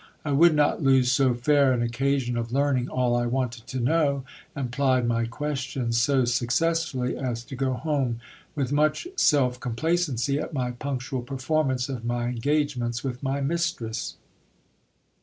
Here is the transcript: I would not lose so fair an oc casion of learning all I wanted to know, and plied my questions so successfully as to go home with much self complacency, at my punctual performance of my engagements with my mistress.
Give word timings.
I 0.25 0.31
would 0.31 0.55
not 0.55 0.81
lose 0.81 1.11
so 1.11 1.35
fair 1.35 1.71
an 1.73 1.83
oc 1.83 1.91
casion 1.91 2.35
of 2.35 2.51
learning 2.51 2.89
all 2.89 3.15
I 3.15 3.27
wanted 3.27 3.67
to 3.67 3.79
know, 3.79 4.23
and 4.55 4.71
plied 4.71 5.07
my 5.07 5.25
questions 5.27 6.01
so 6.01 6.25
successfully 6.25 7.15
as 7.15 7.43
to 7.43 7.55
go 7.55 7.73
home 7.73 8.19
with 8.55 8.71
much 8.71 9.07
self 9.15 9.59
complacency, 9.59 10.39
at 10.39 10.53
my 10.53 10.71
punctual 10.71 11.21
performance 11.21 11.87
of 11.87 12.03
my 12.03 12.25
engagements 12.29 13.03
with 13.03 13.21
my 13.21 13.41
mistress. 13.41 14.15